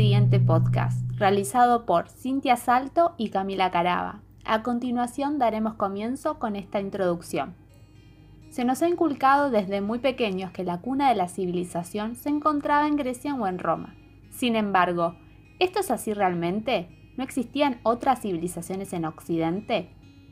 [0.00, 4.22] siguiente podcast, realizado por Cintia Salto y Camila Caraba.
[4.46, 7.54] A continuación daremos comienzo con esta introducción.
[8.48, 12.88] Se nos ha inculcado desde muy pequeños que la cuna de la civilización se encontraba
[12.88, 13.94] en Grecia o en Roma.
[14.30, 15.16] Sin embargo,
[15.58, 16.88] ¿esto es así realmente?
[17.18, 19.90] ¿No existían otras civilizaciones en Occidente?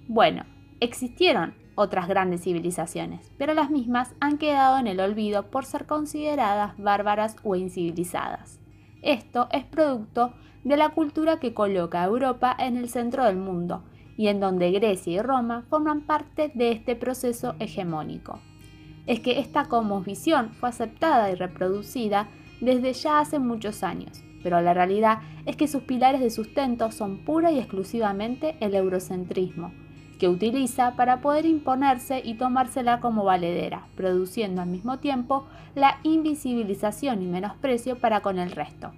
[0.09, 0.45] Bueno,
[0.81, 6.73] existieron otras grandes civilizaciones, pero las mismas han quedado en el olvido por ser consideradas
[6.79, 8.59] bárbaras o incivilizadas.
[9.03, 10.35] Esto es producto
[10.65, 13.85] de la cultura que coloca a Europa en el centro del mundo
[14.17, 18.41] y en donde Grecia y Roma forman parte de este proceso hegemónico.
[19.07, 22.29] Es que esta cosmovisión fue aceptada y reproducida
[22.61, 27.25] desde ya hace muchos años, pero la realidad es que sus pilares de sustento son
[27.25, 29.73] pura y exclusivamente el eurocentrismo,
[30.19, 37.23] que utiliza para poder imponerse y tomársela como valedera, produciendo al mismo tiempo la invisibilización
[37.23, 38.93] y menosprecio para con el resto.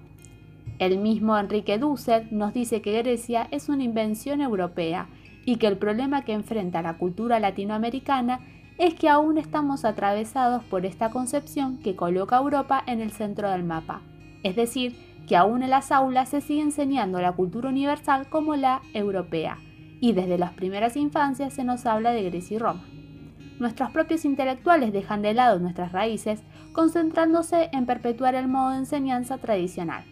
[0.78, 5.08] El mismo Enrique Dussel nos dice que Grecia es una invención europea
[5.44, 8.40] y que el problema que enfrenta la cultura latinoamericana
[8.78, 13.50] es que aún estamos atravesados por esta concepción que coloca a Europa en el centro
[13.50, 14.00] del mapa,
[14.42, 14.96] es decir,
[15.28, 19.58] que aún en las aulas se sigue enseñando la cultura universal como la europea,
[20.00, 22.84] y desde las primeras infancias se nos habla de Grecia y Roma.
[23.58, 29.36] Nuestros propios intelectuales dejan de lado nuestras raíces, concentrándose en perpetuar el modo de enseñanza
[29.36, 30.04] tradicional.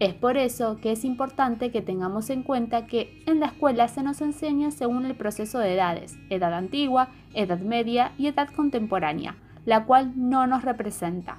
[0.00, 4.02] Es por eso que es importante que tengamos en cuenta que en la escuela se
[4.02, 9.84] nos enseña según el proceso de edades, edad antigua, edad media y edad contemporánea, la
[9.84, 11.38] cual no nos representa.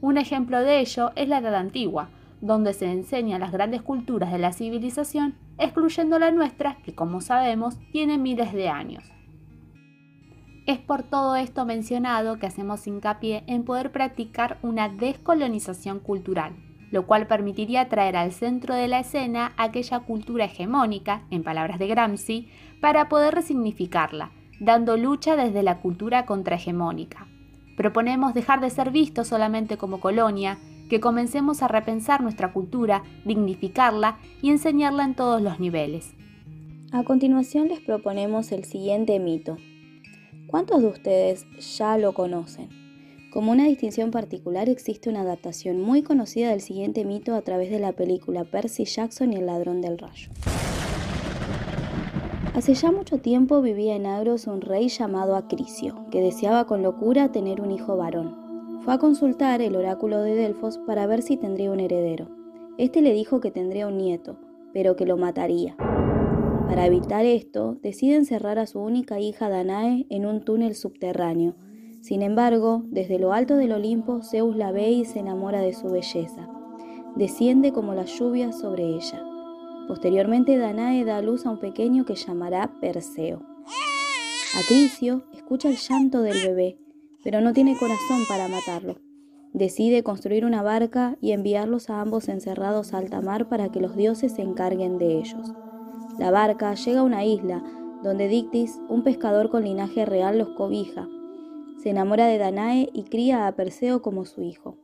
[0.00, 2.10] Un ejemplo de ello es la edad antigua,
[2.40, 7.78] donde se enseñan las grandes culturas de la civilización, excluyendo la nuestra, que como sabemos
[7.92, 9.04] tiene miles de años.
[10.66, 16.56] Es por todo esto mencionado que hacemos hincapié en poder practicar una descolonización cultural,
[16.90, 21.86] lo cual permitiría traer al centro de la escena aquella cultura hegemónica, en palabras de
[21.86, 22.48] Gramsci,
[22.80, 27.28] para poder resignificarla, dando lucha desde la cultura contrahegemónica.
[27.76, 34.18] Proponemos dejar de ser vistos solamente como colonia, que comencemos a repensar nuestra cultura, dignificarla
[34.42, 36.14] y enseñarla en todos los niveles.
[36.92, 39.56] A continuación les proponemos el siguiente mito.
[40.46, 42.68] ¿Cuántos de ustedes ya lo conocen?
[43.32, 47.80] Como una distinción particular existe una adaptación muy conocida del siguiente mito a través de
[47.80, 50.30] la película Percy Jackson y el ladrón del rayo.
[52.54, 57.30] Hace ya mucho tiempo vivía en Agros un rey llamado Acrisio, que deseaba con locura
[57.30, 58.45] tener un hijo varón.
[58.86, 62.28] Fue a consultar el oráculo de Delfos para ver si tendría un heredero.
[62.78, 64.38] Este le dijo que tendría un nieto,
[64.72, 65.74] pero que lo mataría.
[66.68, 71.56] Para evitar esto, decide encerrar a su única hija Danae en un túnel subterráneo.
[72.00, 75.90] Sin embargo, desde lo alto del Olimpo, Zeus la ve y se enamora de su
[75.90, 76.48] belleza.
[77.16, 79.20] Desciende como la lluvia sobre ella.
[79.88, 83.42] Posteriormente, Danae da a luz a un pequeño que llamará Perseo.
[84.56, 86.85] Acricio escucha el llanto del bebé
[87.26, 89.00] pero no tiene corazón para matarlo.
[89.52, 93.96] Decide construir una barca y enviarlos a ambos encerrados a alta mar para que los
[93.96, 95.52] dioses se encarguen de ellos.
[96.20, 97.64] La barca llega a una isla
[98.04, 101.08] donde Dictis, un pescador con linaje real, los cobija.
[101.82, 104.76] Se enamora de Danae y cría a Perseo como su hijo.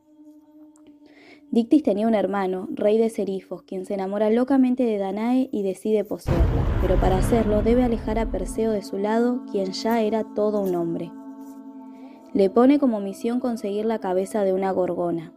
[1.49, 6.03] Dictis tenía un hermano, rey de Serifos, quien se enamora locamente de Danae y decide
[6.03, 10.59] poseerla, pero para hacerlo debe alejar a Perseo de su lado, quien ya era todo
[10.59, 11.09] un hombre.
[12.33, 15.33] Le pone como misión conseguir la cabeza de una gorgona.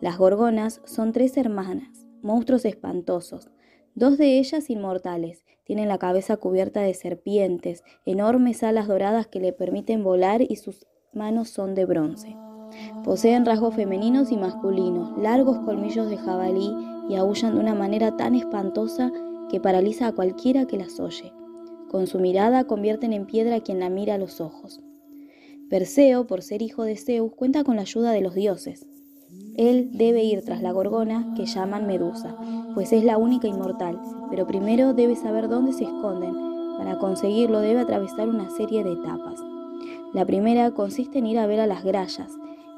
[0.00, 3.50] Las gorgonas son tres hermanas, monstruos espantosos.
[3.94, 9.52] Dos de ellas inmortales, tienen la cabeza cubierta de serpientes, enormes alas doradas que le
[9.52, 12.36] permiten volar y sus manos son de bronce.
[13.04, 16.74] Poseen rasgos femeninos y masculinos, largos colmillos de jabalí
[17.08, 19.12] y aullan de una manera tan espantosa
[19.48, 21.32] que paraliza a cualquiera que las oye.
[21.88, 24.80] Con su mirada convierten en piedra a quien la mira a los ojos.
[25.72, 28.86] Perseo, por ser hijo de Zeus, cuenta con la ayuda de los dioses.
[29.56, 32.36] Él debe ir tras la gorgona que llaman Medusa,
[32.74, 33.98] pues es la única inmortal,
[34.28, 36.34] pero primero debe saber dónde se esconden.
[36.76, 39.40] Para conseguirlo debe atravesar una serie de etapas.
[40.12, 42.30] La primera consiste en ir a ver a las grallas,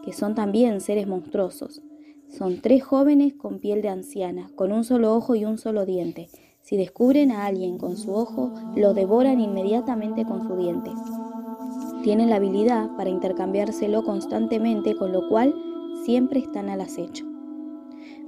[0.05, 1.83] que son también seres monstruosos.
[2.29, 6.29] Son tres jóvenes con piel de anciana, con un solo ojo y un solo diente.
[6.63, 10.93] Si descubren a alguien con su ojo, lo devoran inmediatamente con su diente.
[12.05, 15.55] Tienen la habilidad para intercambiárselo constantemente, con lo cual
[16.05, 17.25] siempre están al acecho.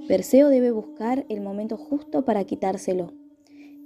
[0.07, 3.13] Perseo debe buscar el momento justo para quitárselo.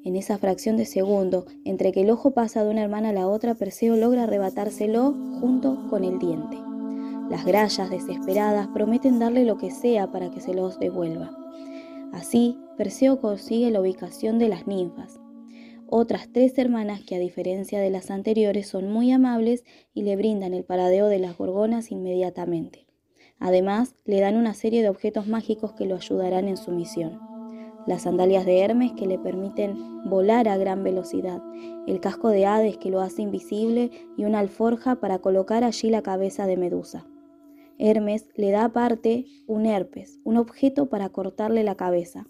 [0.06, 3.28] En esa fracción de segundo, entre que el ojo pasa de una hermana a la
[3.28, 5.12] otra, Perseo logra arrebatárselo
[5.42, 6.58] junto con el diente.
[7.30, 11.38] Las grallas, desesperadas, prometen darle lo que sea para que se los devuelva.
[12.14, 15.20] Así, Perseo consigue la ubicación de las ninfas,
[15.94, 20.54] otras tres hermanas que a diferencia de las anteriores son muy amables y le brindan
[20.54, 22.88] el paradeo de las gorgonas inmediatamente.
[23.40, 27.20] Además, le dan una serie de objetos mágicos que lo ayudarán en su misión.
[27.88, 31.42] Las sandalias de Hermes que le permiten volar a gran velocidad,
[31.88, 36.02] el casco de Hades que lo hace invisible y una alforja para colocar allí la
[36.02, 37.06] cabeza de Medusa.
[37.80, 42.28] Hermes le da aparte un herpes, un objeto para cortarle la cabeza,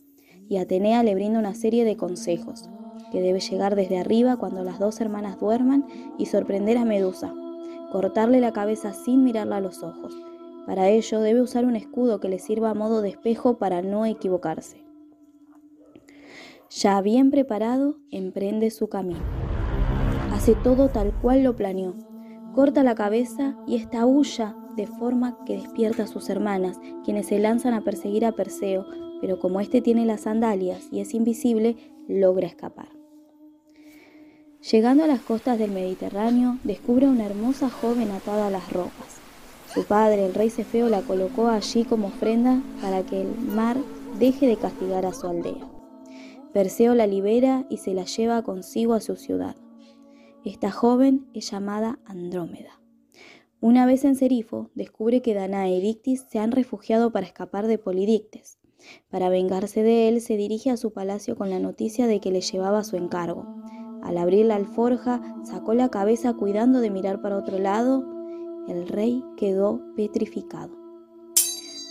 [0.49, 2.69] y Atenea le brinda una serie de consejos,
[3.11, 5.85] que debe llegar desde arriba cuando las dos hermanas duerman
[6.17, 7.33] y sorprender a Medusa,
[7.91, 10.15] cortarle la cabeza sin mirarla a los ojos.
[10.65, 14.05] Para ello debe usar un escudo que le sirva a modo de espejo para no
[14.05, 14.85] equivocarse.
[16.69, 19.19] Ya bien preparado, emprende su camino.
[20.31, 21.95] Hace todo tal cual lo planeó.
[22.55, 27.39] Corta la cabeza y esta huya de forma que despierta a sus hermanas, quienes se
[27.39, 28.85] lanzan a perseguir a Perseo,
[29.19, 31.75] pero como éste tiene las sandalias y es invisible,
[32.07, 33.00] logra escapar.
[34.69, 39.17] Llegando a las costas del Mediterráneo, descubre a una hermosa joven atada a las rocas.
[39.73, 43.77] Su padre, el rey Cefeo, la colocó allí como ofrenda para que el mar
[44.19, 45.67] deje de castigar a su aldea.
[46.53, 49.55] Perseo la libera y se la lleva consigo a su ciudad.
[50.45, 52.79] Esta joven es llamada Andrómeda.
[53.61, 57.79] Una vez en Serifo, descubre que Danae y Dictis se han refugiado para escapar de
[57.79, 58.59] Polidictes.
[59.09, 62.41] Para vengarse de él, se dirige a su palacio con la noticia de que le
[62.41, 63.47] llevaba su encargo.
[64.01, 68.05] Al abrir la alforja, sacó la cabeza cuidando de mirar para otro lado.
[68.67, 70.81] El rey quedó petrificado.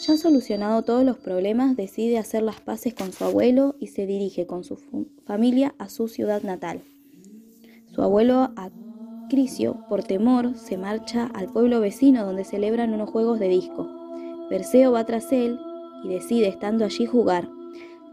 [0.07, 4.47] Ya solucionado todos los problemas, decide hacer las paces con su abuelo y se dirige
[4.47, 4.79] con su
[5.27, 6.81] familia a su ciudad natal.
[7.95, 8.51] Su abuelo
[9.29, 13.89] Crisio, por temor, se marcha al pueblo vecino donde celebran unos juegos de disco.
[14.49, 15.59] Perseo va tras él
[16.05, 17.49] y decide, estando allí, jugar.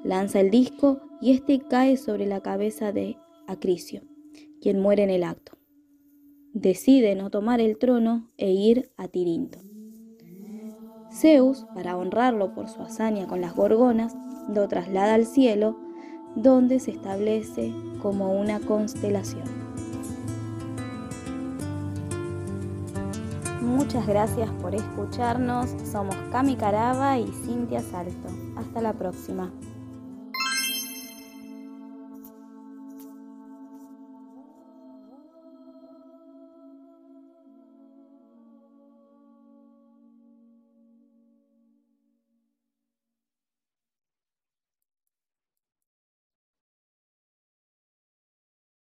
[0.04, 3.18] Lanza el disco y este cae sobre la cabeza de
[3.48, 4.04] Acrisio,
[4.62, 5.58] quien muere en el acto.
[6.54, 9.60] Decide no tomar el trono e ir a Tirinto.
[11.12, 14.16] Zeus, para honrarlo por su hazaña con las gorgonas,
[14.54, 15.80] lo traslada al cielo,
[16.36, 19.68] donde se establece como una constelación.
[23.62, 25.70] Muchas gracias por escucharnos.
[25.92, 28.30] Somos Cami Caraba y Cintia Salto.
[28.56, 29.52] Hasta la próxima.